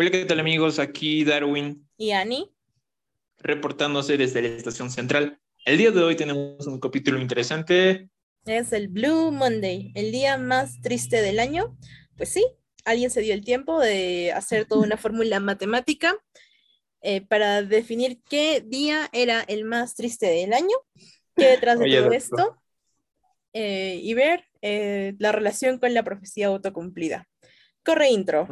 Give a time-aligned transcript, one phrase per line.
[0.00, 0.78] Hola, ¿qué tal amigos?
[0.78, 1.84] Aquí Darwin.
[1.96, 2.54] Y Ani.
[3.38, 5.40] Reportándose desde la estación central.
[5.64, 8.08] El día de hoy tenemos un capítulo interesante.
[8.44, 11.76] Es el Blue Monday, el día más triste del año.
[12.16, 12.46] Pues sí,
[12.84, 16.14] alguien se dio el tiempo de hacer toda una fórmula matemática
[17.00, 20.76] eh, para definir qué día era el más triste del año,
[21.34, 22.56] qué detrás de todo esto,
[23.52, 27.26] eh, y ver eh, la relación con la profecía autocumplida.
[27.82, 28.46] Corre intro.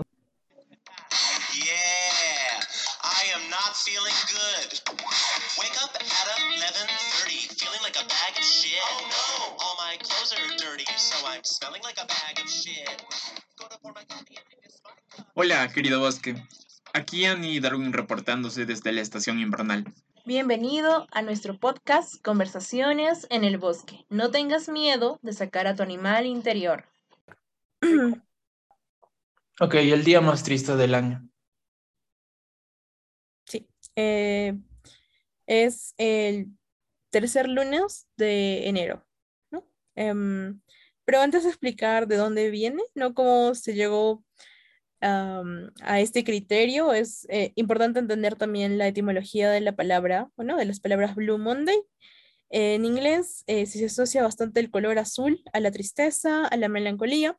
[15.35, 16.35] Hola, querido bosque.
[16.93, 19.85] Aquí Annie Darwin reportándose desde la estación invernal.
[20.25, 24.05] Bienvenido a nuestro podcast Conversaciones en el Bosque.
[24.09, 26.85] No tengas miedo de sacar a tu animal interior.
[29.61, 31.29] ok, el día más triste del año.
[33.45, 34.59] Sí, eh,
[35.47, 36.49] es el
[37.11, 39.07] tercer lunes de enero.
[39.53, 39.65] ¿no?
[39.95, 40.61] Em,
[41.07, 43.15] pero antes de explicar de dónde viene, ¿no?
[43.15, 44.23] Cómo se llegó
[45.01, 50.65] a este criterio, es eh, importante entender también la etimología de la palabra, bueno, de
[50.65, 51.77] las palabras Blue Monday.
[52.51, 57.39] en inglés eh, se asocia bastante el color azul a la tristeza, a la melancolía,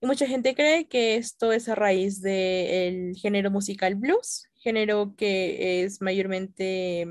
[0.00, 5.82] y mucha gente cree que esto es a raíz del género musical blues, género que
[5.82, 7.06] es mayormente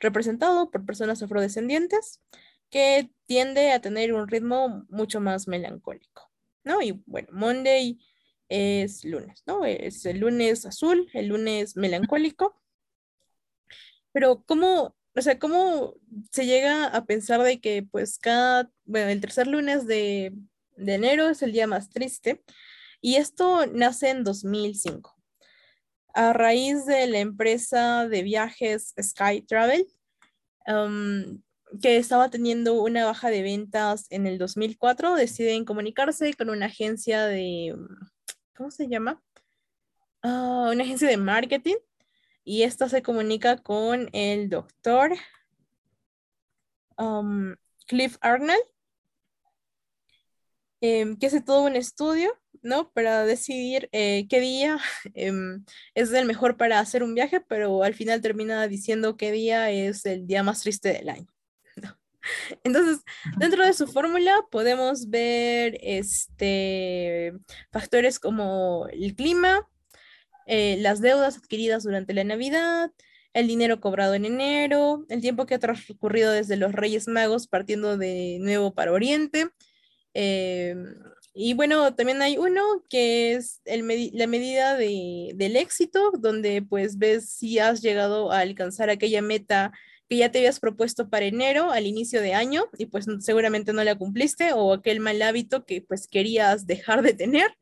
[0.00, 2.20] representado por personas afrodescendientes,
[2.72, 6.32] que tiende a tener un ritmo mucho más melancólico,
[6.64, 6.80] ¿no?
[6.80, 8.00] Y bueno, Monday
[8.48, 9.66] es lunes, ¿no?
[9.66, 12.58] Es el lunes azul, el lunes melancólico.
[14.12, 15.94] Pero ¿cómo, o sea, cómo
[16.30, 20.32] se llega a pensar de que pues cada, bueno, el tercer lunes de,
[20.76, 22.42] de enero es el día más triste?
[23.02, 25.14] Y esto nace en 2005.
[26.14, 29.86] A raíz de la empresa de viajes Sky Travel,
[31.80, 37.26] que estaba teniendo una baja de ventas en el 2004, deciden comunicarse con una agencia
[37.26, 37.74] de,
[38.54, 39.22] ¿cómo se llama?
[40.22, 41.76] Ah, una agencia de marketing
[42.44, 45.12] y esta se comunica con el doctor
[47.86, 48.62] Cliff Arnold,
[50.80, 52.90] em, que hace todo un estudio, ¿no?
[52.92, 54.78] Para decidir eh, qué día
[55.14, 59.70] em, es el mejor para hacer un viaje, pero al final termina diciendo qué día
[59.70, 61.26] es el día más triste del año.
[62.64, 63.04] Entonces,
[63.38, 67.32] dentro de su fórmula podemos ver este,
[67.70, 69.68] factores como el clima,
[70.46, 72.90] eh, las deudas adquiridas durante la Navidad,
[73.32, 77.96] el dinero cobrado en enero, el tiempo que ha transcurrido desde los Reyes Magos partiendo
[77.96, 79.48] de nuevo para Oriente.
[80.14, 80.74] Eh,
[81.34, 87.58] y bueno, también hay uno que es la medida del éxito, donde pues ves si
[87.58, 89.72] has llegado a alcanzar aquella meta
[90.12, 93.82] que ya te habías propuesto para enero al inicio de año y pues seguramente no
[93.82, 97.56] la cumpliste o aquel mal hábito que pues querías dejar de tener,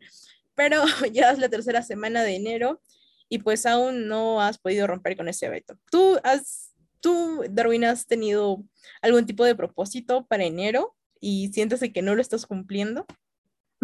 [0.56, 2.82] pero ya es la tercera semana de enero
[3.28, 5.78] y pues aún no has podido romper con ese hábito.
[5.92, 8.64] ¿Tú has, tú, Darwin, has tenido
[9.00, 13.06] algún tipo de propósito para enero y sientes que no lo estás cumpliendo?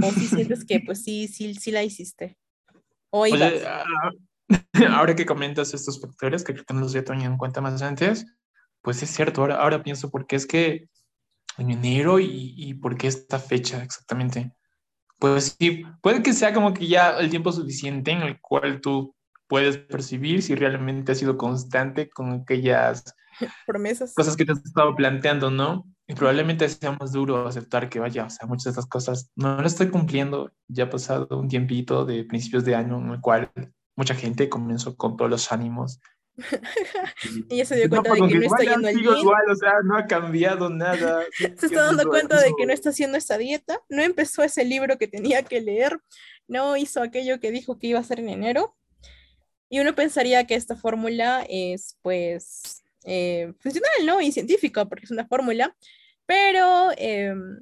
[0.03, 2.37] ¿O si sientes que pues sí, sí, sí la hiciste?
[3.11, 3.27] ¿O
[4.91, 7.81] ahora que comentas estos factores que creo que no los había tenido en cuenta más
[7.81, 8.27] antes,
[8.87, 10.89] pues es cierto, ahora, ahora pienso por qué es que
[11.59, 14.53] en enero y, y por qué esta fecha exactamente.
[15.19, 19.13] Pues sí, puede que sea como que ya el tiempo suficiente en el cual tú
[19.49, 23.13] puedes percibir si realmente has sido constante con aquellas
[23.67, 25.85] promesas, cosas que te has estado planteando, ¿no?
[26.07, 29.61] Y probablemente sea más duro aceptar que vaya, o sea, muchas de estas cosas no
[29.61, 30.53] lo estoy cumpliendo.
[30.69, 33.51] Ya ha pasado un tiempito de principios de año en el cual
[33.97, 35.99] mucha gente comenzó con todos los ánimos
[37.49, 39.17] ella se dio cuenta de que no está yendo al gym.
[39.17, 41.25] Igual, o sea, no ha cambiado nada.
[41.39, 44.99] se está dando cuenta de que no está haciendo esa dieta, no empezó ese libro
[44.99, 45.99] que tenía que leer,
[46.47, 48.77] no hizo aquello que dijo que iba a hacer en enero.
[49.69, 54.21] Y uno pensaría que esta fórmula es, pues, eh, funcional, ¿no?
[54.21, 55.77] Y científica, porque es una fórmula,
[56.27, 57.61] pero em,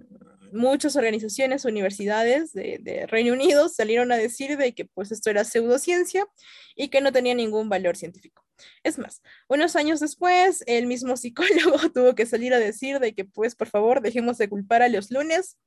[0.55, 6.27] muchas organizaciones, universidades de, Reino Unido salieron a decir de que pues esto era pseudociencia
[6.75, 8.45] y que no tenía ningún valor científico.
[8.83, 13.25] Es más, unos años después, el mismo psicólogo tuvo que salir a decir de que
[13.25, 15.59] pues por favor dejemos de culpar a los lunes,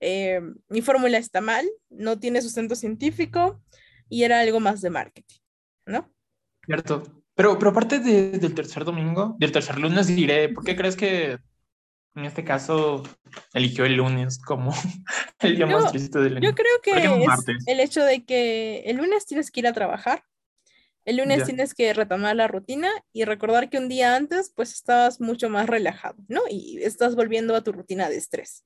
[0.00, 3.60] eh, mi fórmula está mal, no tiene sustento científico
[4.08, 5.38] y era algo más de marketing,
[5.86, 6.10] ¿no?
[6.64, 7.02] Cierto.
[7.34, 11.38] Pero, pero aparte del tercer domingo, del tercer lunes diré, ¿por qué crees que
[12.18, 13.02] en este caso
[13.54, 14.72] eligió el lunes como
[15.40, 16.48] el día más triste del año.
[16.48, 20.22] Yo creo que es el hecho de que el lunes tienes que ir a trabajar,
[21.04, 25.20] El lunes tienes que retomar la rutina y recordar que un día antes pues estabas
[25.20, 26.42] mucho más relajado, ¿no?
[26.50, 28.64] Y estás volviendo a tu rutina de estrés.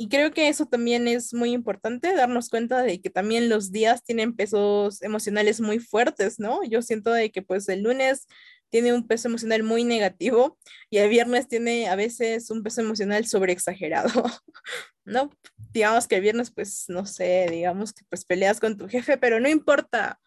[0.00, 4.04] Y creo que eso también es muy importante, darnos cuenta de que también los días
[4.04, 6.62] tienen pesos emocionales muy fuertes, ¿no?
[6.62, 8.28] Yo siento de que pues el lunes
[8.70, 10.58] tiene un peso emocional muy negativo
[10.90, 14.10] y el viernes tiene a veces un peso emocional sobreexagerado,
[15.04, 15.30] ¿no?
[15.72, 19.40] Digamos que el viernes pues no sé, digamos que pues peleas con tu jefe, pero
[19.40, 20.20] no importa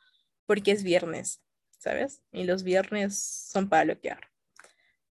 [0.46, 1.42] porque es viernes,
[1.78, 2.22] ¿sabes?
[2.32, 4.22] Y los viernes son para bloquear.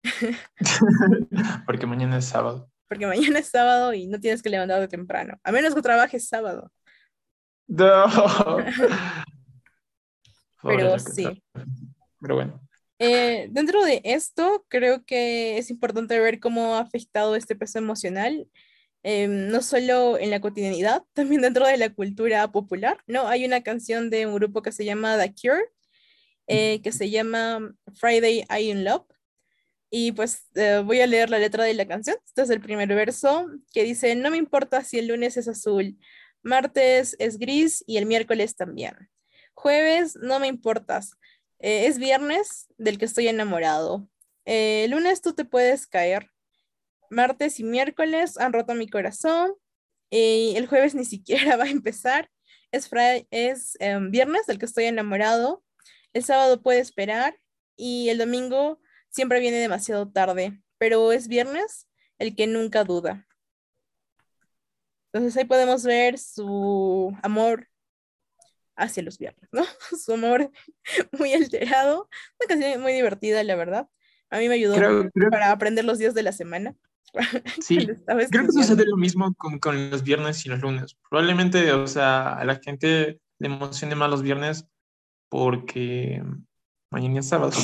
[1.65, 5.51] porque mañana es sábado porque mañana es sábado y no tienes que levantarte temprano, a
[5.51, 6.71] menos que trabajes sábado.
[7.67, 8.05] No.
[10.63, 11.43] Pero sí.
[12.19, 12.59] Pero bueno.
[12.99, 18.47] Eh, dentro de esto, creo que es importante ver cómo ha afectado este peso emocional,
[19.03, 23.27] em, no solo en la cotidianidad, también dentro de la cultura popular, ¿no?
[23.27, 25.63] Hay una canción de un grupo que se llama The Cure,
[26.47, 29.05] eh, que se llama Friday I in Love,
[29.89, 32.17] y pues eh, voy a leer la letra de la canción.
[32.25, 35.97] Este es el primer verso que dice, no me importa si el lunes es azul,
[36.43, 38.95] martes es gris y el miércoles también.
[39.55, 41.11] Jueves, no me importas.
[41.59, 44.07] Eh, es viernes del que estoy enamorado.
[44.45, 46.31] Eh, lunes tú te puedes caer.
[47.09, 49.53] Martes y miércoles han roto mi corazón.
[50.09, 52.29] Y el jueves ni siquiera va a empezar.
[52.71, 52.89] Es,
[53.31, 55.63] es em, viernes del que estoy enamorado.
[56.13, 57.35] El sábado puede esperar.
[57.75, 58.79] Y el domingo
[59.09, 63.25] siempre viene demasiado tarde, pero es viernes el que nunca duda.
[65.11, 67.67] Entonces ahí podemos ver su amor
[68.79, 69.63] hacia los viernes, ¿no?
[70.03, 70.51] Su amor
[71.19, 72.09] muy alterado.
[72.39, 73.87] Una canción muy divertida, la verdad.
[74.31, 74.75] A mí me ayudó
[75.31, 76.75] para aprender los días de la semana.
[77.59, 80.95] Sí, creo que sucede lo mismo con, con, los viernes y los lunes.
[81.09, 84.67] Probablemente, o sea, a la gente le emocione más los viernes
[85.27, 86.21] porque
[86.91, 87.57] mañana es sábado.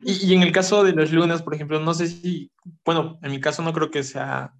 [0.00, 2.50] Y, en el caso de los lunes, por ejemplo, no sé si,
[2.82, 4.54] bueno, en mi caso no creo que sea,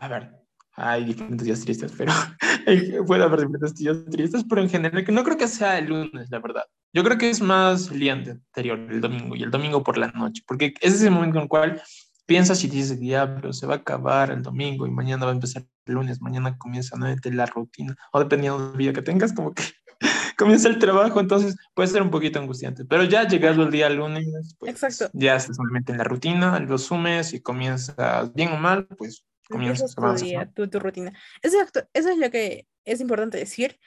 [0.00, 0.32] a ver,
[0.76, 2.12] hay diferentes días tristes, pero
[3.06, 6.38] puede haber diferentes días tristes, pero en general no creo que sea el lunes, la
[6.38, 6.64] verdad.
[6.92, 10.08] Yo creo que es más el día anterior, el domingo, y el domingo por la
[10.08, 11.82] noche, porque ese es el momento en el cual
[12.26, 15.64] piensas y dices, diablo, se va a acabar el domingo y mañana va a empezar
[15.86, 19.62] el lunes, mañana comienza nuevamente la rutina, o dependiendo del día que tengas, como que
[20.36, 22.84] comienza el trabajo, entonces puede ser un poquito angustiante.
[22.84, 24.26] Pero ya llegado el día lunes,
[24.58, 24.80] pues
[25.14, 29.94] ya estás solamente en la rutina, lo sumes y comienzas bien o mal, pues comienzas
[29.94, 31.12] tu, día, tu, tu, rutina.
[31.42, 33.78] Exacto, eso es lo que es importante decir.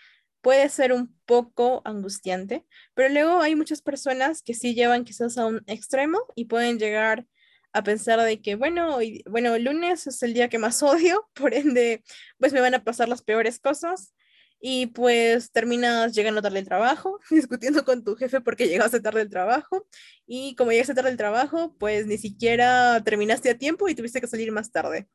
[0.42, 5.46] Puede ser un poco angustiante, pero luego hay muchas personas que sí llevan quizás a
[5.46, 7.26] un extremo y pueden llegar
[7.74, 11.30] a pensar de que, bueno, hoy, bueno, el lunes es el día que más odio,
[11.34, 12.04] por ende,
[12.38, 14.14] pues me van a pasar las peores cosas
[14.62, 19.30] y pues terminas llegando tarde al trabajo, discutiendo con tu jefe porque llegaste tarde al
[19.30, 19.88] trabajo
[20.26, 24.28] y como llegaste tarde al trabajo, pues ni siquiera terminaste a tiempo y tuviste que
[24.28, 25.08] salir más tarde.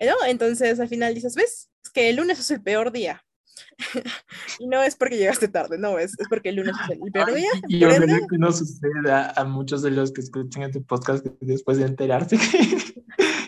[0.00, 0.26] ¿No?
[0.26, 1.70] Entonces al final dices, ¿ves?
[1.84, 3.22] Es que el lunes es el peor día.
[4.58, 7.34] y no es porque llegaste tarde, no, es, es porque el lunes es el peor
[7.34, 7.48] día.
[7.68, 11.86] Y ojalá que no suceda a muchos de los que escuchan este podcast después de
[11.86, 12.38] enterarse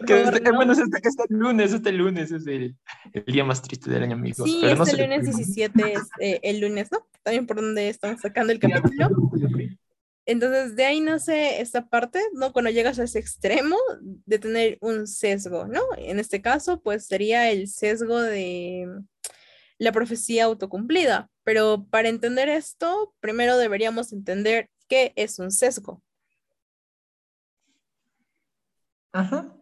[0.06, 2.76] que, este, bueno, este, este, lunes, este lunes es el,
[3.12, 4.48] el, día más triste del año, amigos.
[4.48, 7.06] Sí, este lunes 17 es eh, el lunes, ¿no?
[7.22, 9.10] También por donde estamos sacando el capítulo.
[10.24, 12.52] Entonces, de ahí nace esta parte, ¿no?
[12.52, 15.80] Cuando llegas a ese extremo de tener un sesgo, ¿no?
[15.96, 18.86] En este caso, pues sería el sesgo de
[19.78, 21.28] la profecía autocumplida.
[21.42, 26.00] Pero para entender esto, primero deberíamos entender qué es un sesgo.
[29.10, 29.56] Ajá.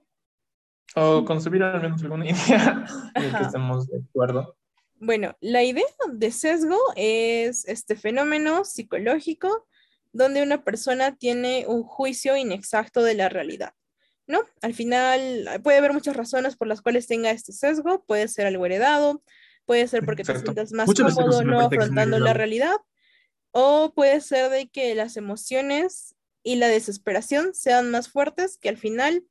[0.95, 4.57] O concebir al menos alguna idea en que estemos de acuerdo.
[4.97, 9.67] Bueno, la idea de sesgo es este fenómeno psicológico
[10.13, 13.73] donde una persona tiene un juicio inexacto de la realidad,
[14.27, 14.43] ¿no?
[14.63, 18.67] Al final puede haber muchas razones por las cuales tenga este sesgo, puede ser algo
[18.67, 19.23] heredado,
[19.67, 22.77] puede ser porque te sientas más cómodo no afrontando la realidad,
[23.53, 28.79] o puede ser de que las emociones y la desesperación sean más fuertes que al
[28.79, 29.25] final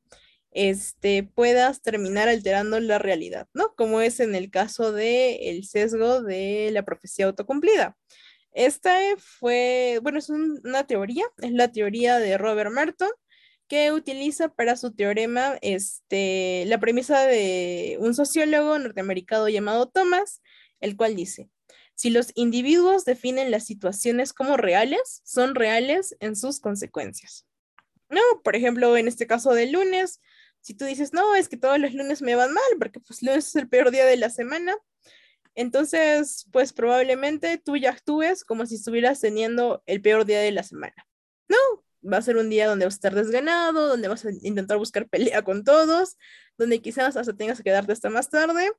[0.52, 3.74] este, puedas terminar alterando la realidad, ¿no?
[3.76, 7.98] Como es en el caso del el sesgo de la profecía autocumplida.
[8.52, 13.12] Esta fue, bueno, es una teoría, es la teoría de Robert Merton,
[13.68, 20.42] que utiliza para su teorema este, la premisa de un sociólogo norteamericano llamado Thomas,
[20.80, 21.50] el cual dice,
[21.94, 27.46] si los individuos definen las situaciones como reales, son reales en sus consecuencias.
[28.10, 30.20] No, por ejemplo, en este caso del lunes,
[30.62, 33.50] si tú dices, no, es que todos los lunes me van mal, porque pues lunes
[33.50, 34.76] es el peor día de la semana,
[35.60, 40.64] Entonces, pues probablemente tú ya actúes como si estuvieras teniendo el peor día de la
[40.64, 41.06] semana.
[41.50, 41.58] No,
[42.02, 45.10] va a ser un día donde vas a estar desganado, donde vas a intentar buscar
[45.10, 46.18] pelea con todos,
[46.58, 48.72] donde quizás hasta tengas que quedarte hasta más tarde.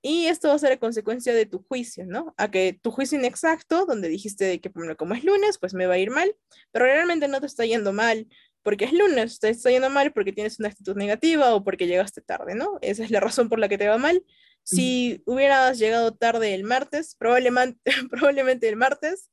[0.00, 2.32] Y esto va a ser a consecuencia de tu juicio, ¿no?
[2.38, 5.98] A que tu juicio inexacto, donde dijiste que como es lunes, pues me va a
[5.98, 6.34] ir mal,
[6.72, 8.26] pero realmente no te está yendo mal
[8.62, 12.22] porque es lunes, te está yendo mal porque tienes una actitud negativa o porque llegaste
[12.22, 12.78] tarde, ¿no?
[12.80, 14.24] Esa es la razón por la que te va mal.
[14.66, 19.30] Si hubieras llegado tarde el martes, probablemente, el martes,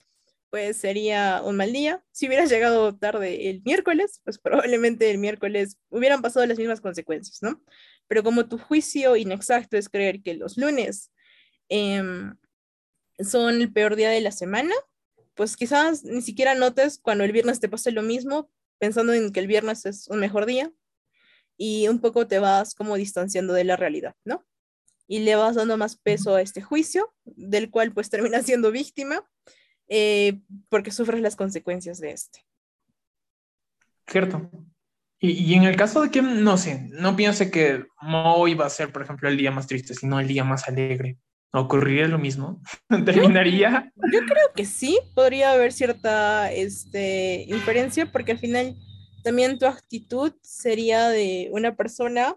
[0.51, 2.03] pues sería un mal día.
[2.11, 7.41] Si hubieras llegado tarde el miércoles, pues probablemente el miércoles hubieran pasado las mismas consecuencias,
[7.41, 7.63] ¿no?
[8.07, 11.11] Pero como tu juicio inexacto es creer que los lunes
[11.67, 12.37] em,
[13.17, 14.75] son el peor día de la semana,
[15.33, 19.39] pues quizás ni siquiera notes cuando el viernes te pase lo mismo, pensando en que
[19.39, 20.71] el viernes es un mejor día
[21.57, 24.45] y un poco te vas como distanciando de la realidad, ¿no?
[25.07, 29.27] Y le vas dando más peso a este juicio, del cual pues terminas siendo víctima
[29.89, 32.45] eh, porque sufres las consecuencias de este.
[34.07, 34.50] Cierto.
[35.19, 38.91] Y, en el caso de que, no sé, no piense que hoy va a ser,
[38.91, 41.17] por ejemplo, el día más triste, sino el día más alegre,
[41.53, 42.62] ¿ocurriría lo mismo?
[43.05, 43.89] ¿Terminaría?
[44.12, 48.75] Yo, creo que sí, podría haber cierta este, inferencia, porque al final
[49.24, 52.36] también tu actitud sería de una persona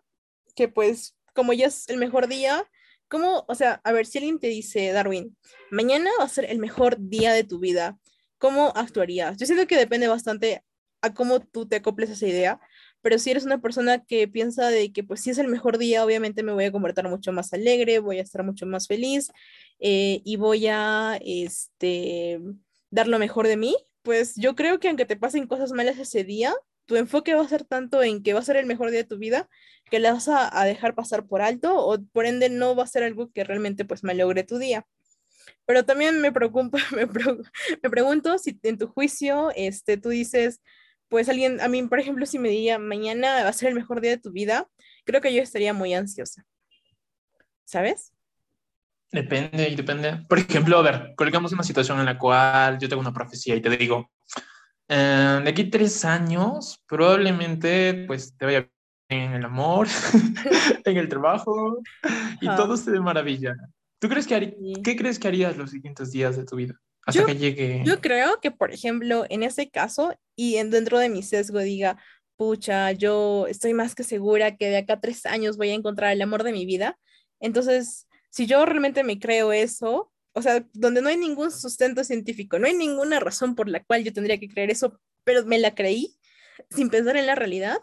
[0.54, 2.68] que pues como ya es el mejor día,
[3.08, 5.36] ¿Cómo, o sea, a ver, si alguien te dice, Darwin,
[5.70, 7.98] mañana va a ser el mejor día de tu vida,
[8.38, 9.36] ¿cómo actuarías?
[9.36, 10.64] Yo siento que depende bastante
[11.02, 12.60] a cómo tú te acoples a esa idea,
[13.02, 16.04] pero si eres una persona que piensa de que pues si es el mejor día,
[16.04, 19.30] obviamente me voy a convertir mucho más alegre, voy a estar mucho más feliz
[19.78, 22.40] eh, y voy a este,
[22.90, 26.24] dar lo mejor de mí, pues yo creo que aunque te pasen cosas malas ese
[26.24, 26.52] día,
[26.86, 29.08] tu enfoque va a ser tanto en que va a ser el mejor día de
[29.08, 29.48] tu vida
[29.90, 33.02] que la vas a, dejar pasar por alto o por ende no va a ser
[33.02, 34.86] algo que realmente pues malogre tu día.
[35.64, 40.60] Pero también me preocupa, me, me, pregunto si en tu juicio este, tú dices,
[41.08, 44.00] pues alguien, a mí por ejemplo, si me diría mañana va a ser el mejor
[44.00, 44.68] día de tu vida,
[45.04, 46.44] creo que yo estaría muy ansiosa.
[47.64, 48.12] ¿Sabes?
[49.12, 50.18] Depende, depende.
[50.28, 53.62] Por ejemplo, a ver, colocamos una situación en la cual yo tengo una profecía y
[53.62, 54.10] te digo,
[54.88, 58.70] eh, de aquí tres años, probablemente pues te vaya
[59.08, 59.86] en el amor,
[60.84, 61.78] en el trabajo
[62.40, 63.56] y todo se de maravilla.
[63.98, 66.74] ¿Tú crees que qué crees que harías los siguientes días de tu vida?
[67.06, 67.82] Hasta que llegue.
[67.84, 71.96] Yo creo que, por ejemplo, en ese caso, y en, dentro de mi sesgo diga,
[72.36, 76.12] pucha, yo estoy más que segura que de acá a tres años voy a encontrar
[76.12, 76.98] el amor de mi vida.
[77.40, 82.58] Entonces, si yo realmente me creo eso, o sea, donde no hay ningún sustento científico,
[82.58, 85.74] no hay ninguna razón por la cual yo tendría que creer eso, pero me la
[85.74, 86.14] creí
[86.68, 87.78] sin pensar en la realidad.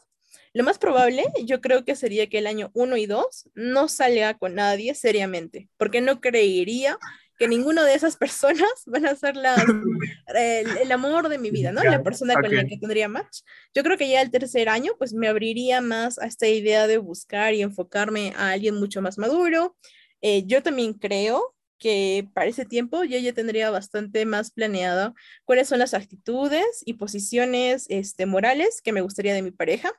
[0.54, 4.38] Lo más probable, yo creo que sería que el año 1 y 2 no salga
[4.38, 7.00] con nadie seriamente, porque no creería
[7.40, 9.34] que ninguno de esas personas van a ser
[10.28, 11.82] el, amor de mi vida, ¿no?
[11.82, 13.40] La persona con la que tendría match.
[13.74, 17.00] Yo creo que ya el tercer año, pues me abriría más a esta idea de
[17.00, 19.76] buscar y enfocarme a alguien mucho más maduro.
[20.22, 25.14] Eh, yo también creo que para ese tiempo yo ya tendría bastante más planeado
[25.44, 29.92] cuáles son las actitudes y posiciones este, morales que me gustaría de mi pareja.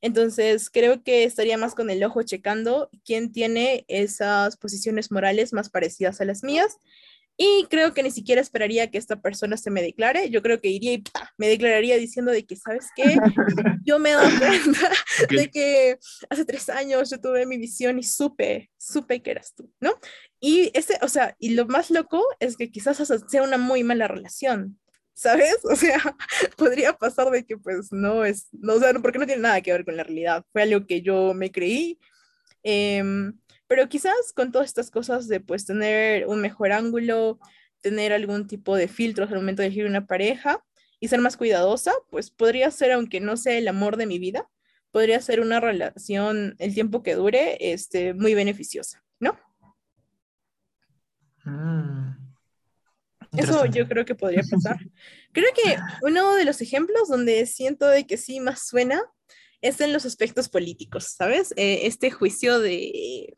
[0.00, 5.70] Entonces, creo que estaría más con el ojo checando quién tiene esas posiciones morales más
[5.70, 6.78] parecidas a las mías
[7.36, 10.30] y creo que ni siquiera esperaría que esta persona se me declare.
[10.30, 11.02] Yo creo que iría y
[11.38, 13.04] me declararía diciendo de que, ¿sabes qué?
[13.84, 14.90] Yo me he dado cuenta
[15.30, 15.98] de que
[16.30, 19.98] hace tres años yo tuve mi visión y supe, supe que eras tú, ¿no?
[20.40, 24.06] Y ese, o sea, y lo más loco es que quizás sea una muy mala
[24.08, 24.78] relación,
[25.14, 25.56] ¿sabes?
[25.64, 26.00] O sea,
[26.56, 29.72] podría pasar de que pues no es, no, o sea, porque no tiene nada que
[29.72, 30.44] ver con la realidad.
[30.52, 31.98] Fue algo que yo me creí.
[32.62, 33.02] Eh,
[33.72, 37.38] pero quizás con todas estas cosas de pues tener un mejor ángulo,
[37.80, 40.62] tener algún tipo de filtros al momento de elegir una pareja
[41.00, 44.46] y ser más cuidadosa, pues podría ser, aunque no sea el amor de mi vida,
[44.90, 49.38] podría ser una relación, el tiempo que dure, este, muy beneficiosa, ¿no?
[51.46, 52.34] Mm.
[53.38, 54.76] Eso yo creo que podría pasar.
[55.32, 59.00] Creo que uno de los ejemplos donde siento de que sí más suena
[59.62, 61.54] es en los aspectos políticos, ¿sabes?
[61.56, 63.34] Eh, este juicio de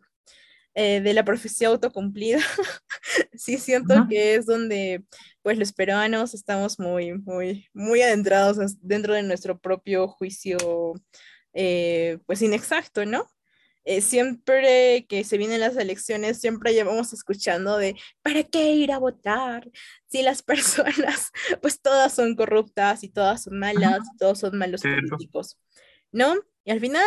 [0.74, 2.38] eh, de la profecía autocumplida,
[3.34, 5.04] sí siento que es donde
[5.42, 10.58] pues los peruanos estamos muy, muy, muy adentrados dentro de nuestro propio juicio
[11.52, 13.28] eh, pues inexacto, ¿no?
[13.86, 18.98] Eh, siempre que se vienen las elecciones, siempre llevamos escuchando de, ¿para qué ir a
[18.98, 19.70] votar?
[20.06, 25.58] Si las personas, pues todas son corruptas y todas son malas, todos son malos políticos,
[26.10, 26.34] ¿no?
[26.64, 27.04] Y al final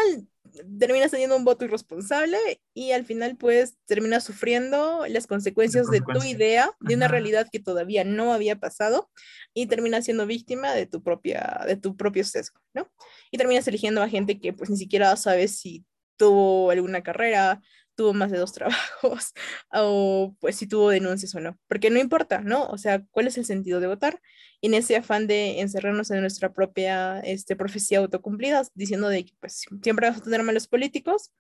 [0.79, 2.37] terminas teniendo un voto irresponsable
[2.73, 7.59] y al final pues terminas sufriendo las consecuencias de tu idea, de una realidad que
[7.59, 9.09] todavía no había pasado
[9.53, 12.91] y terminas siendo víctima de tu, propia, de tu propio sesgo, ¿no?
[13.31, 15.85] Y terminas eligiendo a gente que pues ni siquiera sabes si
[16.17, 17.61] tuvo alguna carrera,
[17.97, 19.33] tuvo más de dos trabajos
[19.73, 22.67] o pues si tuvo denuncias o no, porque no importa, ¿no?
[22.67, 24.21] O sea, ¿cuál es el sentido de votar?
[24.61, 29.33] Y en ese afán de encerrarnos en nuestra propia este, profecía autocumplida, diciendo de que
[29.41, 31.33] pues siempre vas a tener malos políticos,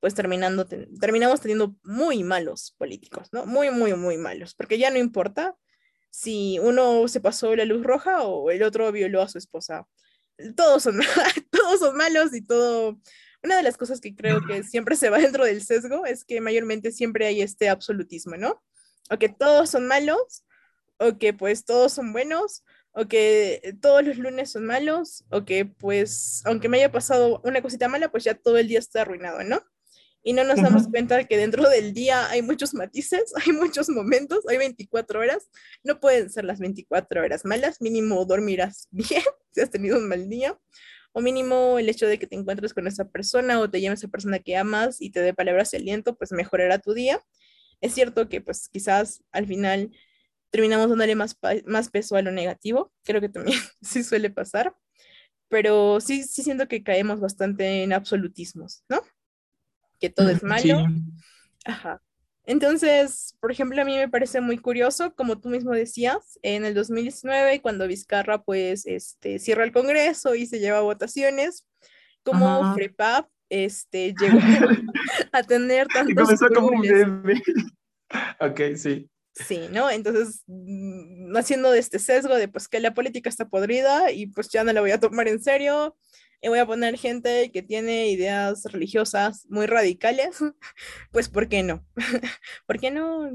[0.00, 3.46] pues terminando, terminamos teniendo muy malos políticos, ¿no?
[3.46, 5.56] Muy, muy, muy malos, porque ya no importa
[6.10, 9.86] si uno se pasó la luz roja o el otro violó a su esposa.
[10.56, 10.98] Todos son,
[11.50, 12.98] todos son malos y todo
[13.42, 16.40] una de las cosas que creo que siempre se va dentro del sesgo es que
[16.40, 18.62] mayormente siempre hay este absolutismo, ¿no?
[19.10, 20.44] O que todos son malos,
[20.98, 25.64] o que pues todos son buenos, o que todos los lunes son malos, o que
[25.64, 29.42] pues aunque me haya pasado una cosita mala, pues ya todo el día está arruinado,
[29.42, 29.62] ¿no?
[30.22, 34.46] Y no nos damos cuenta que dentro del día hay muchos matices, hay muchos momentos,
[34.48, 35.48] hay 24 horas,
[35.82, 40.28] no pueden ser las 24 horas malas, mínimo dormirás bien si has tenido un mal
[40.28, 40.58] día,
[41.12, 44.08] o mínimo el hecho de que te encuentres con esa persona o te llame esa
[44.08, 47.20] persona que amas y te dé palabras de aliento, pues mejorará tu día.
[47.80, 49.90] Es cierto que pues quizás al final
[50.50, 54.74] terminamos dándole más, más peso a lo negativo, creo que también sí suele pasar,
[55.48, 59.00] pero sí, sí siento que caemos bastante en absolutismos, ¿no?
[59.98, 60.86] Que todo es malo.
[61.64, 62.02] Ajá.
[62.50, 66.74] Entonces, por ejemplo, a mí me parece muy curioso, como tú mismo decías, en el
[66.74, 71.68] 2019, cuando Vizcarra pues este, cierra el Congreso y se lleva a votaciones,
[72.24, 74.40] como FREPAP este, llegó
[75.32, 76.24] a tener tantos...
[76.24, 77.42] Comenzó como un
[78.40, 79.08] ok, sí.
[79.32, 79.88] Sí, ¿no?
[79.88, 84.48] Entonces, mm, haciendo de este sesgo de pues que la política está podrida y pues
[84.48, 85.96] ya no la voy a tomar en serio,
[86.42, 90.38] y voy a poner gente que tiene ideas religiosas muy radicales,
[91.12, 91.84] pues ¿por qué no?
[92.66, 93.30] ¿Por qué no?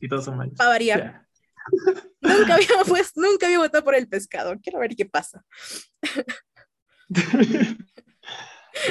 [0.00, 0.54] Y todos son malos.
[0.56, 1.26] Para variar.
[2.20, 4.58] nunca, había, pues, nunca había votado por el pescado.
[4.60, 5.44] Quiero ver qué pasa.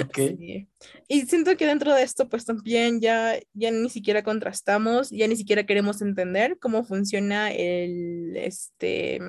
[0.04, 0.70] okay.
[1.08, 5.36] Y siento que dentro de esto, pues también ya, ya ni siquiera contrastamos, ya ni
[5.36, 9.20] siquiera queremos entender cómo funciona el, este,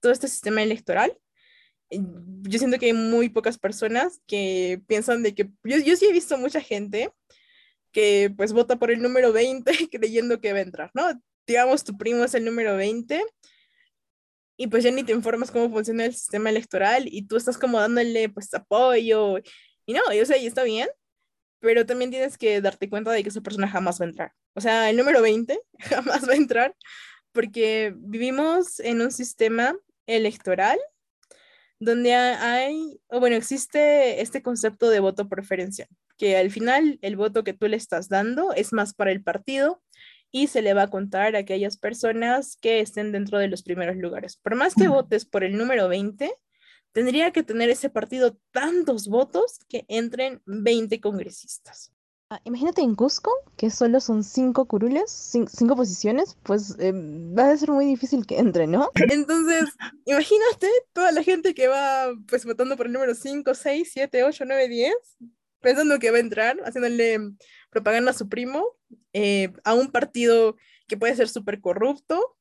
[0.00, 1.16] todo este sistema electoral
[1.90, 6.12] yo siento que hay muy pocas personas que piensan de que, yo, yo sí he
[6.12, 7.12] visto mucha gente
[7.92, 11.20] que pues vota por el número 20 creyendo que va a entrar, ¿no?
[11.46, 13.24] Digamos, tu primo es el número 20
[14.56, 17.80] y pues ya ni te informas cómo funciona el sistema electoral y tú estás como
[17.80, 19.38] dándole pues apoyo
[19.86, 20.88] y no, yo sé, y está bien,
[21.60, 24.32] pero también tienes que darte cuenta de que esa persona jamás va a entrar.
[24.54, 26.76] O sea, el número 20 jamás va a entrar
[27.32, 29.76] porque vivimos en un sistema
[30.06, 30.78] electoral
[31.80, 35.88] donde hay, o bueno, existe este concepto de voto preferencial,
[36.18, 39.82] que al final el voto que tú le estás dando es más para el partido
[40.30, 43.96] y se le va a contar a aquellas personas que estén dentro de los primeros
[43.96, 44.36] lugares.
[44.36, 46.30] Por más que votes por el número 20,
[46.92, 51.92] tendría que tener ese partido tantos votos que entren 20 congresistas.
[52.32, 57.56] Ah, imagínate en Cusco, que solo son cinco curules, cinco posiciones, pues eh, va a
[57.56, 58.88] ser muy difícil que entre, ¿no?
[59.10, 59.64] Entonces,
[60.04, 64.44] imagínate toda la gente que va pues votando por el número 5, 6, 7, 8,
[64.46, 64.94] 9, 10,
[65.60, 67.18] pensando que va a entrar, haciéndole
[67.68, 68.64] propaganda a su primo,
[69.12, 70.54] eh, a un partido
[70.86, 72.36] que puede ser súper corrupto,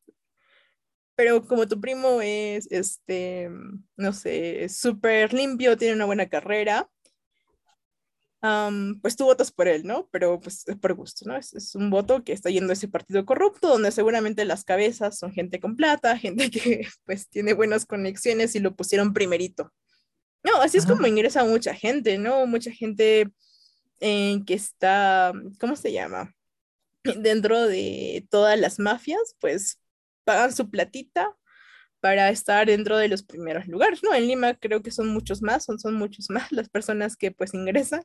[1.16, 3.50] pero como tu primo es, este,
[3.98, 6.88] no sé, súper limpio, tiene una buena carrera,
[8.42, 10.08] pues tú votas por él, ¿no?
[10.12, 11.36] Pero pues es por gusto, ¿no?
[11.38, 15.32] Es, un voto que está yendo a ese partido corrupto, donde seguramente las cabezas son
[15.34, 19.74] gente con plata, gente que pues tiene buenas conexiones y lo pusieron primerito.
[20.44, 22.46] No, así es como ingresa mucha gente, ¿no?
[22.48, 23.30] Mucha gente
[24.00, 26.34] eh, que está, ¿cómo se llama?
[27.04, 29.82] Dentro de todas las mafias, pues
[30.24, 31.36] pagan su platita
[32.00, 34.14] para estar dentro de los primeros lugares, ¿no?
[34.14, 37.54] En Lima creo que son muchos más, son, son muchos más las personas que pues
[37.54, 38.04] ingresan.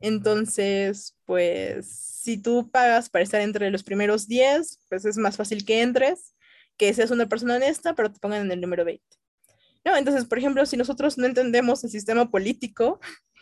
[0.00, 5.64] Entonces, pues si tú pagas para estar entre los primeros 10, pues es más fácil
[5.64, 6.34] que entres,
[6.76, 9.02] que seas una persona honesta, pero te pongan en el número 20.
[9.84, 9.96] ¿No?
[9.96, 13.00] Entonces, por ejemplo, si nosotros no entendemos el sistema político,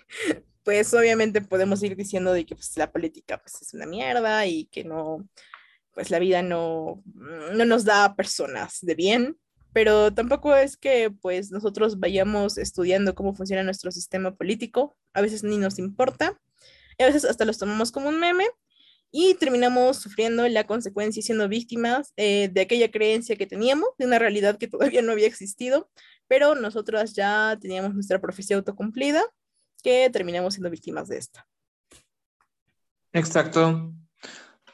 [0.62, 4.66] pues obviamente podemos ir diciendo de que pues, la política pues, es una mierda y
[4.66, 5.26] que no,
[5.92, 9.38] pues la vida no, no nos da personas de bien,
[9.74, 15.42] pero tampoco es que pues nosotros vayamos estudiando cómo funciona nuestro sistema político, a veces
[15.42, 16.40] ni nos importa,
[16.98, 18.46] a veces hasta los tomamos como un meme
[19.10, 24.06] y terminamos sufriendo la consecuencia y siendo víctimas eh, de aquella creencia que teníamos, de
[24.06, 25.90] una realidad que todavía no había existido,
[26.28, 29.24] pero nosotras ya teníamos nuestra profecía autocumplida
[29.82, 31.48] que terminamos siendo víctimas de esta.
[33.12, 33.92] Exacto.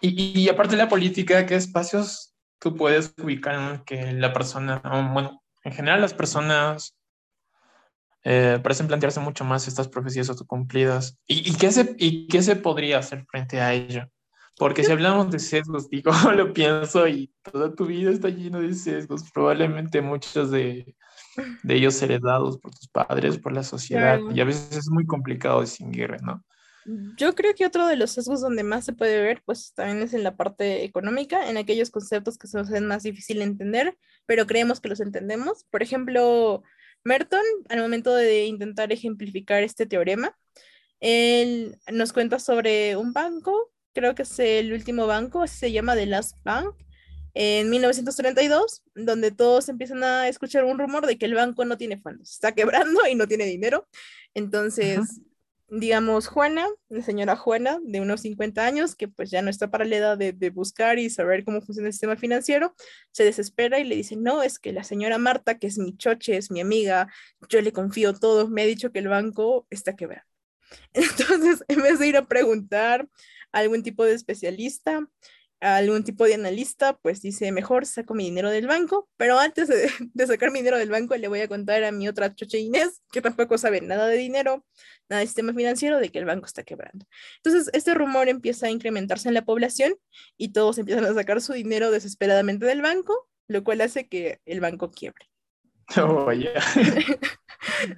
[0.02, 2.29] Y, y aparte de la política, ¿qué espacios
[2.60, 4.80] tú puedes ubicar que la persona,
[5.12, 6.96] bueno, en general las personas
[8.22, 11.18] eh, parecen plantearse mucho más estas profecías autocumplidas.
[11.26, 14.08] ¿Y, y, qué se, ¿Y qué se podría hacer frente a ello?
[14.58, 18.74] Porque si hablamos de sesgos, digo, lo pienso y toda tu vida está lleno de
[18.74, 20.94] sesgos, probablemente muchos de,
[21.62, 24.36] de ellos heredados por tus padres, por la sociedad, claro.
[24.36, 26.44] y a veces es muy complicado distinguir, ¿no?
[27.16, 30.14] Yo creo que otro de los sesgos donde más se puede ver, pues también es
[30.14, 33.98] en la parte económica, en aquellos conceptos que se nos hacen más difícil de entender,
[34.26, 35.64] pero creemos que los entendemos.
[35.70, 36.62] Por ejemplo,
[37.04, 40.36] Merton, al momento de intentar ejemplificar este teorema,
[41.00, 45.94] él nos cuenta sobre un banco, creo que es el último banco, así se llama
[45.94, 46.74] The Last Bank,
[47.34, 51.98] en 1932, donde todos empiezan a escuchar un rumor de que el banco no tiene
[51.98, 53.86] fondos, está quebrando y no tiene dinero.
[54.34, 55.29] Entonces, uh -huh
[55.70, 59.84] digamos, Juana, la señora Juana, de unos 50 años, que pues ya no está para
[59.84, 62.74] la edad de, de, buscar y saber cómo funciona el sistema financiero,
[63.12, 66.36] se desespera y le dice, no, es que la señora Marta, que es mi choche,
[66.36, 67.08] es mi amiga,
[67.48, 70.26] yo le confío todo, me ha dicho que el banco está quebrado.
[70.92, 73.08] Entonces, en vez de ir a preguntar
[73.52, 75.06] a algún tipo de especialista,
[75.60, 79.90] algún tipo de analista, pues dice, mejor saco mi dinero del banco, pero antes de,
[80.14, 83.02] de, sacar mi dinero del banco le voy a contar a mi otra choche Inés,
[83.12, 84.64] que tampoco sabe nada de dinero,
[85.08, 87.06] nada de sistema financiero, de que el banco está quebrando.
[87.42, 89.94] Entonces, este rumor empieza a incrementarse en la población
[90.36, 94.60] y todos empiezan a sacar su dinero desesperadamente del banco, lo cual hace que el
[94.60, 95.26] banco quiebre.
[95.96, 96.62] Oh, yeah.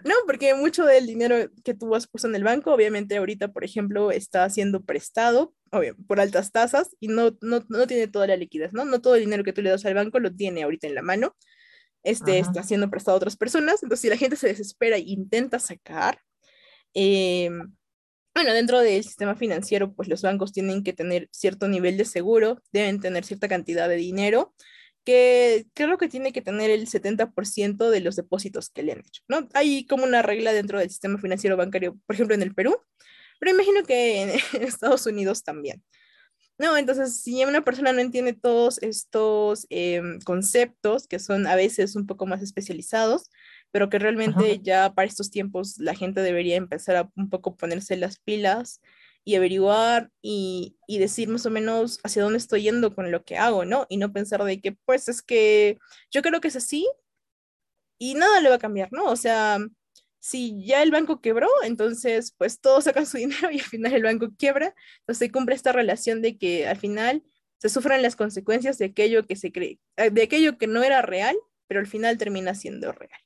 [0.04, 3.64] no, porque mucho del dinero que tú has puesto en el banco, obviamente ahorita, por
[3.64, 8.36] ejemplo, está siendo prestado obvio, por altas tasas y no, no, no, tiene toda la
[8.36, 8.84] liquidez, ¿no?
[8.84, 11.02] No todo el dinero que tú le das al banco lo tiene ahorita en la
[11.02, 11.34] mano.
[12.02, 12.50] Este Ajá.
[12.50, 13.82] está siendo prestado a otras personas.
[13.82, 16.20] Entonces, si la gente se desespera e intenta sacar,
[16.94, 17.50] eh,
[18.34, 22.60] bueno, dentro del sistema financiero, pues los bancos tienen que tener cierto nivel de seguro,
[22.70, 24.54] deben tener cierta cantidad de dinero
[25.04, 29.22] que creo que tiene que tener el 70% de los depósitos que le han hecho,
[29.28, 29.48] ¿no?
[29.54, 32.76] Hay como una regla dentro del sistema financiero bancario, por ejemplo, en el Perú,
[33.40, 34.30] pero imagino que en,
[34.62, 35.82] Estados Unidos también.
[36.58, 41.96] No, entonces, si una persona no entiende todos estos eh, conceptos, que son a veces
[41.96, 43.30] un poco más especializados,
[43.72, 44.62] pero que realmente Ajá.
[44.62, 48.80] ya para estos tiempos la gente debería empezar a un poco ponerse las pilas
[49.24, 53.36] y averiguar y, y, decir más o menos hacia dónde estoy yendo con lo que
[53.36, 53.86] hago, ¿no?
[53.88, 55.78] Y no pensar de que, pues es que
[56.10, 56.88] yo creo que es así
[57.98, 59.04] y nada le va a cambiar, ¿no?
[59.04, 59.58] O sea,
[60.18, 64.02] si ya el banco quebró, entonces pues todos sacan su dinero y al final el
[64.02, 67.22] banco quiebra, entonces se cumple esta relación de que al final
[67.58, 71.02] se sufran las consecuencias de aquello que se cree, eh, de aquello que no era
[71.02, 71.36] real,
[71.68, 73.20] pero al final termina siendo real.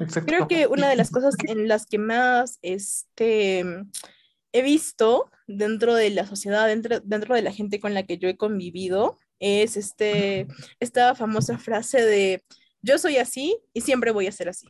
[0.00, 0.26] Exacto.
[0.26, 3.64] Creo que una de las cosas en las que más este,
[4.52, 8.28] he visto dentro de la sociedad, dentro, dentro de la gente con la que yo
[8.28, 10.46] he convivido, es este,
[10.80, 12.44] esta famosa frase de
[12.82, 14.68] yo soy así y siempre voy a ser así,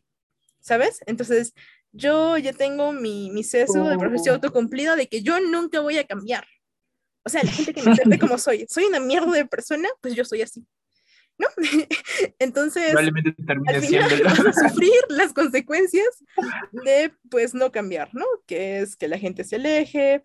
[0.60, 1.00] ¿sabes?
[1.06, 1.52] Entonces,
[1.92, 3.88] yo ya tengo mi, mi sesgo oh.
[3.88, 6.44] de profesión autocumplida de que yo nunca voy a cambiar.
[7.24, 10.14] O sea, la gente que me entiende como soy, soy una mierda de persona, pues
[10.14, 10.66] yo soy así.
[11.38, 11.46] ¿No?
[12.38, 16.24] Entonces, Probablemente termine al final siendo vas a sufrir las consecuencias
[16.72, 18.26] de, pues, no cambiar, ¿no?
[18.46, 20.22] Que es que la gente se aleje,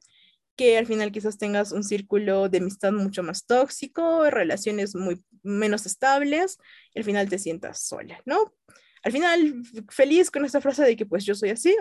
[0.56, 5.86] que al final quizás tengas un círculo de amistad mucho más tóxico, relaciones muy menos
[5.86, 6.58] estables,
[6.94, 8.54] y al final te sientas sola, ¿no?
[9.04, 11.76] Al final, feliz con esta frase de que, pues, yo soy así,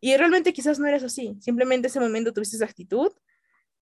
[0.00, 3.12] y realmente quizás no eres así, simplemente ese momento tuviste esa actitud,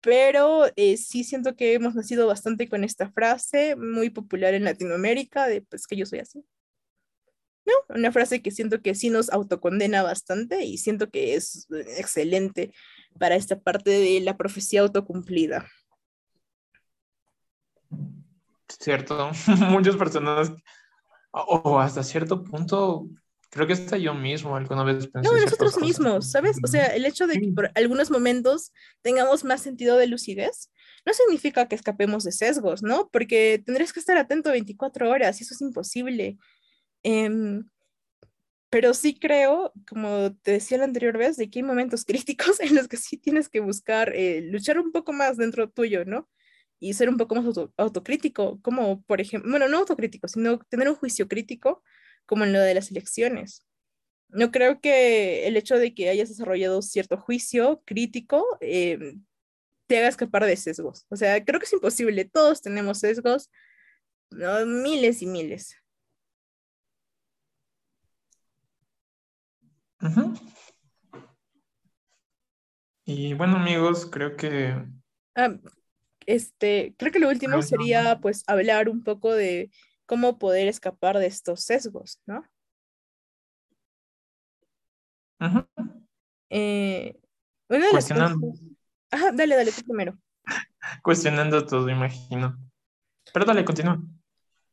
[0.01, 5.47] pero eh, sí siento que hemos nacido bastante con esta frase, muy popular en Latinoamérica,
[5.47, 6.45] de pues que yo soy así.
[7.67, 7.73] ¿No?
[7.95, 12.73] Una frase que siento que sí nos autocondena bastante y siento que es excelente
[13.19, 15.69] para esta parte de la profecía autocumplida.
[18.69, 19.31] Cierto,
[19.69, 20.53] muchas personas,
[21.33, 23.07] o hasta cierto punto,
[23.51, 25.29] Creo que hasta yo mismo alguna vez pensé.
[25.29, 26.59] No, nosotros mismos, ¿sabes?
[26.63, 30.71] O sea, el hecho de que por algunos momentos tengamos más sentido de lucidez
[31.05, 33.09] no significa que escapemos de sesgos, ¿no?
[33.13, 36.39] Porque tendrías que estar atento 24 horas y eso es imposible.
[37.03, 37.61] Eh,
[38.71, 42.77] pero sí creo, como te decía la anterior vez, de que hay momentos críticos en
[42.77, 46.29] los que sí tienes que buscar eh, luchar un poco más dentro tuyo, ¿no?
[46.79, 50.89] Y ser un poco más auto autocrítico, como por ejemplo, bueno, no autocrítico, sino tener
[50.89, 51.83] un juicio crítico
[52.31, 53.66] como en lo de las elecciones.
[54.29, 59.16] No creo que el hecho de que hayas desarrollado cierto juicio crítico eh,
[59.88, 61.07] te haga escapar de sesgos.
[61.09, 62.25] O sea, creo que es imposible.
[62.27, 63.51] Todos tenemos sesgos,
[64.31, 64.64] ¿no?
[64.64, 65.75] miles y miles.
[70.01, 70.53] Uh -huh.
[73.07, 74.73] Y bueno, amigos, creo que...
[75.35, 75.59] Ah,
[76.27, 79.73] este, creo que lo último sería pues hablar un poco de
[80.11, 82.44] cómo poder escapar de estos sesgos, ¿no?
[86.51, 87.16] Eh,
[87.68, 88.53] una de Cuestionando.
[89.12, 90.18] Ajá, dale, dale, tú primero.
[91.05, 92.59] Cuestionando todo, imagino.
[93.33, 94.03] Pero dale, continúa.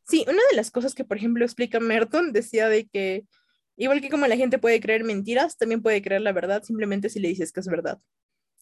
[0.07, 3.27] Sí, una de las cosas que, por ejemplo, explica Merton decía de que,
[3.75, 7.19] igual que como la gente puede creer mentiras, también puede creer la verdad simplemente si
[7.19, 7.99] le dices que es verdad.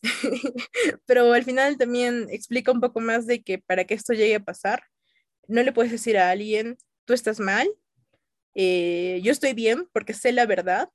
[1.05, 4.43] Pero al final también explica un poco más de que para que esto llegue a
[4.43, 4.83] pasar,
[5.47, 7.67] no le puedes decir a alguien, tú estás mal,
[8.55, 10.89] eh, yo estoy bien porque sé la verdad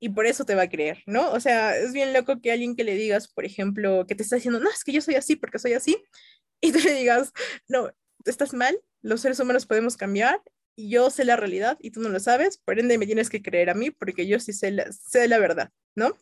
[0.00, 1.30] y por eso te va a creer, ¿no?
[1.32, 4.36] O sea, es bien loco que alguien que le digas, por ejemplo, que te está
[4.36, 5.96] diciendo, no, es que yo soy así porque soy así,
[6.60, 7.32] y tú le digas,
[7.68, 7.90] no,
[8.24, 10.42] estás mal, los seres humanos podemos cambiar,
[10.76, 13.42] y yo sé la realidad y tú no lo sabes, por ende me tienes que
[13.42, 16.14] creer a mí porque yo sí sé la, sé la verdad, ¿no?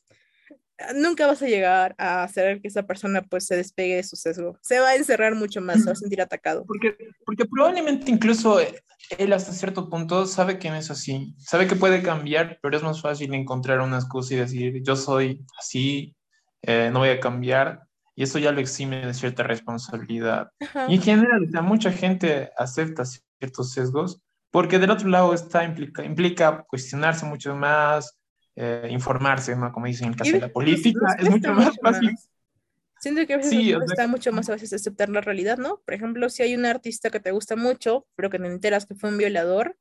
[0.94, 4.58] Nunca vas a llegar a hacer que esa persona pues se despegue de su sesgo.
[4.62, 6.64] Se va a encerrar mucho más, se va a sentir atacado.
[6.66, 8.58] Porque, porque probablemente incluso
[9.18, 12.82] él hasta cierto punto sabe que no es así, sabe que puede cambiar, pero es
[12.82, 16.16] más fácil encontrar una excusa y decir, yo soy así,
[16.62, 17.82] eh, no voy a cambiar,
[18.16, 20.50] y eso ya lo exime de cierta responsabilidad.
[20.88, 26.64] Y en general, mucha gente acepta ciertos sesgos, porque del otro lado está implica, implica
[26.68, 28.16] cuestionarse mucho más,
[28.56, 29.72] eh, informarse, ¿no?
[29.72, 32.16] Como dicen en el caso de la política, es mucho más fácil.
[33.00, 33.52] Siento que a veces
[33.86, 35.82] está mucho más a veces aceptar la realidad, ¿no?
[35.84, 38.94] Por ejemplo, si hay un artista que te gusta mucho, pero que te enteras que
[38.94, 39.76] fue un violador,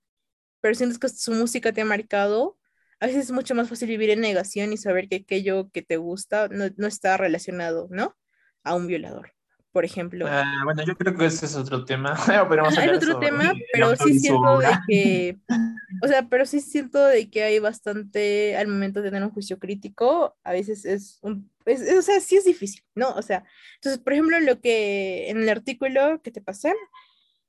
[0.60, 2.58] pero sientes que su música te ha marcado,
[3.00, 5.98] a veces es mucho más fácil vivir en negación y saber que aquello que te
[5.98, 8.18] gusta no, no está relacionado, ¿no?
[8.64, 9.34] A un violador
[9.74, 10.28] por ejemplo.
[10.30, 12.14] Ah, bueno, yo creo que ese es otro tema.
[12.70, 15.38] es otro tema, pero sí siento de que,
[16.04, 19.58] o sea, pero sí siento de que hay bastante, al momento de tener un juicio
[19.58, 23.14] crítico, a veces es un, o sea, sí es difícil, ¿no?
[23.16, 23.44] O sea,
[23.76, 26.72] entonces, por ejemplo, lo que en el artículo que te pasé,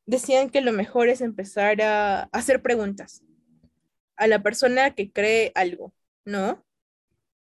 [0.07, 3.23] decían que lo mejor es empezar a hacer preguntas
[4.17, 5.93] a la persona que cree algo,
[6.25, 6.65] ¿no?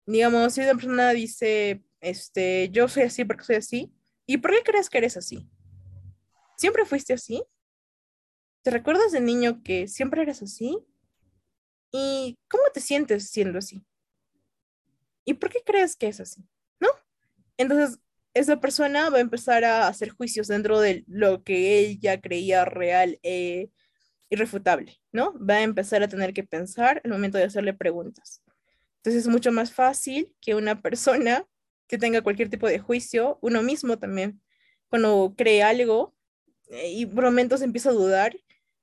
[0.04, 3.95] Digamos, si una persona dice, este, yo soy así porque soy así,
[4.26, 5.48] ¿Y por qué crees que eres así?
[6.56, 7.44] ¿Siempre fuiste así?
[8.62, 10.78] ¿Te recuerdas de niño que siempre eres así?
[11.92, 13.84] ¿Y cómo te sientes siendo así?
[15.24, 16.44] ¿Y por qué crees que es así?
[16.80, 16.88] ¿No?
[17.56, 18.00] Entonces,
[18.34, 23.18] esa persona va a empezar a hacer juicios dentro de lo que ella creía real
[23.22, 23.70] e
[24.28, 25.32] irrefutable, ¿no?
[25.38, 28.42] Va a empezar a tener que pensar el momento de hacerle preguntas.
[28.96, 31.46] Entonces es mucho más fácil que una persona
[31.88, 34.40] que tenga cualquier tipo de juicio, uno mismo también,
[34.88, 36.14] cuando cree algo
[36.70, 38.36] eh, y por momentos empieza a dudar,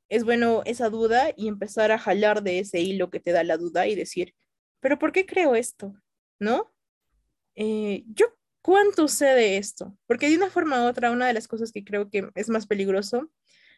[0.10, 3.58] es bueno esa duda y empezar a jalar de ese hilo que te da la
[3.58, 4.36] duda y decir,
[4.80, 5.94] pero ¿por qué creo esto?
[6.40, 6.74] ¿No?
[7.56, 8.28] Eh, yo,
[8.62, 9.98] ¿cuánto sé de esto?
[10.08, 12.68] Porque de una forma u otra, una de las cosas que creo que es más
[12.68, 13.32] peligroso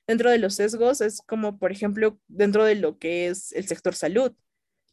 [0.08, 3.96] dentro de los sesgos es como, por ejemplo, dentro de lo que es el sector
[3.96, 4.34] salud.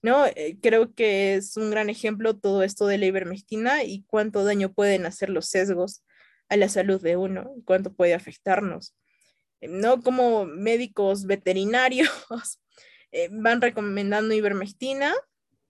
[0.03, 0.27] ¿No?
[0.27, 4.73] Eh, creo que es un gran ejemplo todo esto de la ivermectina y cuánto daño
[4.73, 6.05] pueden hacer los sesgos
[6.49, 8.95] a la salud de uno cuánto puede afectarnos.
[9.61, 12.11] Eh, no como médicos veterinarios
[13.13, 15.15] eh, van recomendando ivermectina,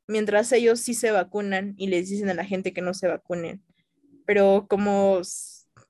[0.09, 3.63] mientras ellos sí se vacunan y les dicen a la gente que no se vacunen.
[4.27, 5.21] Pero como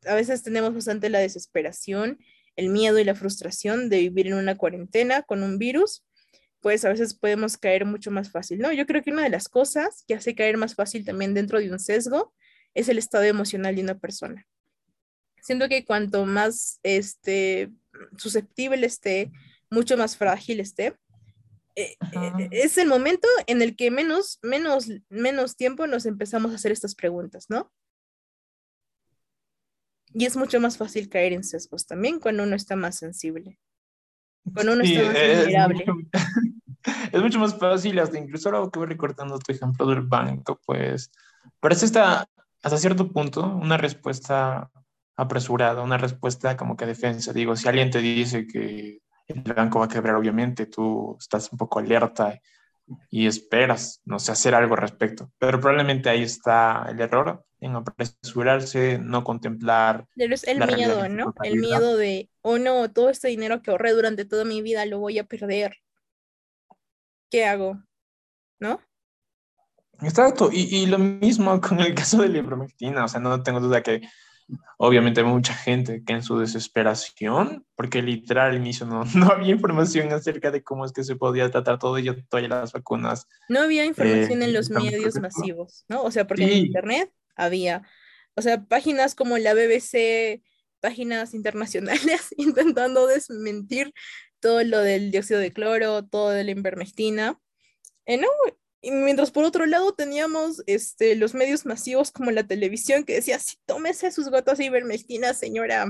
[0.06, 2.18] a veces tenemos bastante la desesperación,
[2.56, 6.04] el miedo y la frustración de vivir en una cuarentena con un virus,
[6.62, 8.72] pues a veces podemos caer mucho más fácil, ¿no?
[8.72, 11.70] Yo creo que una de las cosas que hace caer más fácil también dentro de
[11.70, 12.32] un sesgo
[12.72, 14.46] es el estado emocional de una persona.
[15.42, 17.72] Siento que cuanto más este,
[18.16, 19.32] susceptible esté,
[19.70, 20.96] mucho más frágil esté,
[21.74, 26.54] eh, eh, es el momento en el que menos, menos, menos tiempo nos empezamos a
[26.54, 27.72] hacer estas preguntas, ¿no?
[30.14, 33.58] Y es mucho más fácil caer en sesgos también cuando uno está más sensible.
[34.52, 35.84] Cuando uno está más vulnerable.
[37.12, 41.10] es mucho más fácil, hasta incluso ahora que voy recortando tu ejemplo del banco, pues
[41.60, 42.26] parece hasta,
[42.62, 44.70] hasta cierto punto una respuesta
[45.16, 47.32] apresurada, una respuesta como que defensa.
[47.32, 51.58] Digo, si alguien te dice que el banco va a quebrar, obviamente tú estás un
[51.58, 52.40] poco alerta
[53.10, 55.30] y esperas, no sé, hacer algo al respecto.
[55.38, 60.06] Pero probablemente ahí está el error en apresurarse, no contemplar.
[60.16, 61.32] Pero es el miedo, ¿no?
[61.42, 64.98] El miedo de, oh no, todo este dinero que ahorré durante toda mi vida lo
[64.98, 65.78] voy a perder.
[67.32, 67.82] ¿qué hago?
[68.60, 68.78] ¿No?
[70.02, 73.60] Exacto, y, y, lo mismo con el caso de la ivermectina, o sea, no tengo
[73.60, 74.02] duda que
[74.76, 80.12] obviamente mucha gente que en su desesperación, porque literal al inicio no, no había información
[80.12, 83.26] acerca de cómo es que se podía tratar todo ello, todas las vacunas.
[83.48, 86.02] No había información en eh, los medios masivos, ¿no?
[86.02, 87.82] O sea, porque en Internet había
[88.34, 90.42] O sea, páginas como la BBC,
[90.80, 93.92] páginas internacionales intentando desmentir
[94.40, 97.38] todo lo del dióxido de cloro, todo de la invermectina.
[98.06, 98.28] Eh, no,
[98.84, 103.38] y mientras por otro lado teníamos este, los medios masivos como la televisión que decía,
[103.38, 105.86] sí, tómese sus gotas de ivermectina, señora.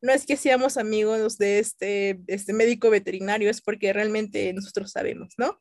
[0.00, 5.34] No es que seamos amigos de este, este médico veterinario, es porque realmente nosotros sabemos,
[5.38, 5.60] ¿no?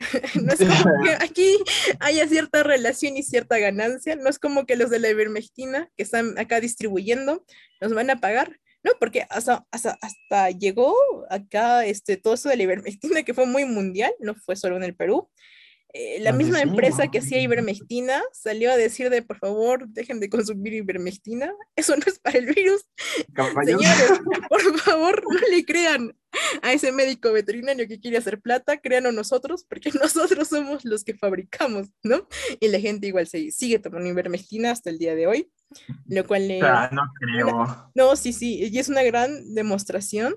[0.42, 1.56] no es como que aquí
[2.00, 6.02] haya cierta relación y cierta ganancia, no es como que los de la ivermectina que
[6.02, 7.44] están acá distribuyendo
[7.80, 8.92] nos van a pagar, ¿no?
[9.00, 10.94] Porque hasta, hasta, hasta llegó
[11.30, 14.84] acá este, todo eso de la ivermectina que fue muy mundial, no fue solo en
[14.84, 15.30] el Perú.
[15.98, 20.28] Eh, la misma empresa que hacía ivermectina salió a decir de por favor dejen de
[20.28, 22.84] consumir ivermectina, eso no es para el virus.
[23.64, 26.14] Señores, por favor no le crean
[26.60, 31.14] a ese médico veterinario que quiere hacer plata, créanos nosotros, porque nosotros somos los que
[31.14, 32.28] fabricamos, ¿no?
[32.60, 35.50] Y la gente igual se sigue tomando ivermectina hasta el día de hoy,
[36.04, 36.46] lo cual.
[36.62, 37.90] Ah, no creo.
[37.94, 40.36] No, sí, sí, y es una gran demostración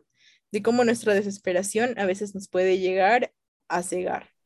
[0.54, 3.34] de cómo nuestra desesperación a veces nos puede llegar
[3.68, 4.39] a cegar.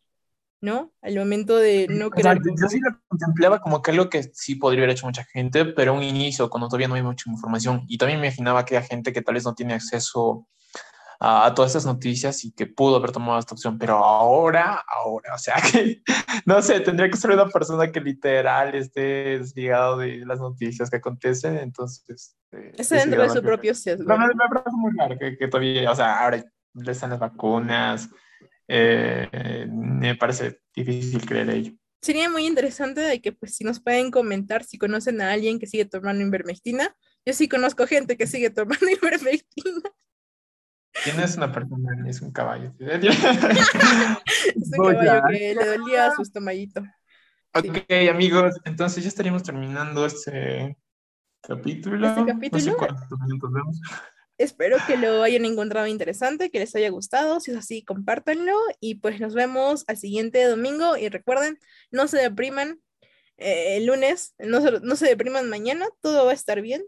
[0.64, 0.94] ¿No?
[1.02, 2.40] Al momento de no querer...
[2.42, 5.94] yo sí lo contemplaba como que algo que sí podría haber hecho mucha gente, pero
[5.94, 7.84] un inicio, cuando todavía no hay mucha información.
[7.90, 10.48] Y también me imaginaba que hay gente que tal vez no tiene acceso
[11.20, 15.38] a, todas esas noticias y que pudo haber tomado esta opción, pero ahora, ahora, o
[15.38, 16.02] sea que,
[16.46, 20.96] no sé, tendría que ser una persona que literal esté desligado de las noticias que
[20.96, 22.38] acontecen, entonces...
[22.54, 24.06] Eh, Está dentro de su propio sesgo.
[24.18, 26.42] me, me, parece muy raro que, que todavía, o sea, ahora
[26.88, 28.10] están las vacunas,
[28.68, 31.74] eh, me parece difícil creer ello.
[32.02, 35.68] Sería muy interesante de que pues si nos pueden comentar si conocen a alguien que
[35.68, 36.96] sigue tomando invermectina.
[37.26, 39.82] Yo sí conozco gente que sigue tomando invermectina.
[41.04, 41.90] ¿Quién es una persona?
[42.08, 42.74] Es un caballo.
[42.80, 46.84] es un caballo que le dolía su estomaguito.
[47.56, 50.78] Ok, amigos, entonces ya estaríamos terminando este
[51.42, 52.08] capítulo.
[52.08, 52.64] Este capítulo.
[52.64, 53.82] No sé cuántos minutos vemos.
[54.38, 57.40] Espero que lo hayan encontrado interesante, que les haya gustado.
[57.40, 58.54] Si es así, compártanlo.
[58.80, 60.98] Y pues nos vemos al siguiente domingo.
[60.98, 61.60] Y recuerden,
[61.92, 62.80] no se depriman
[63.38, 66.84] eh, el lunes, no se, no se depriman mañana, todo va a estar bien.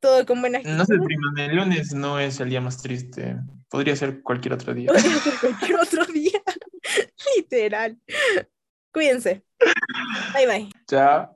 [0.00, 0.76] Todo con buena actitud.
[0.76, 3.36] No se depriman, el lunes no es el día más triste.
[3.68, 4.88] Podría ser cualquier otro día.
[4.88, 6.42] Podría ser cualquier otro día.
[7.36, 7.98] Literal.
[8.92, 9.42] Cuídense.
[10.34, 10.70] Bye bye.
[10.88, 11.30] Chao.